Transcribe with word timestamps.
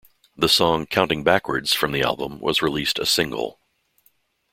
The 0.35 0.49
song 0.49 0.87
"Counting 0.87 1.23
Backwards" 1.23 1.73
from 1.73 1.91
the 1.91 2.01
album 2.01 2.39
was 2.39 2.63
released 2.63 2.97
a 2.97 3.05
single. 3.05 3.59